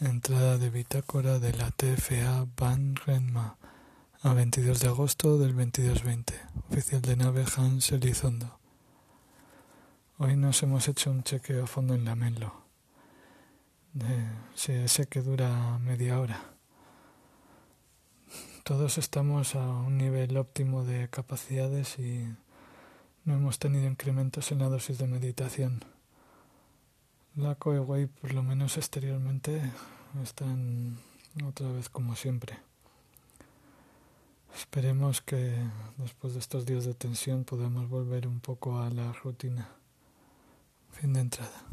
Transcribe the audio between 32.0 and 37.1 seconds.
siempre. Esperemos que después de estos días de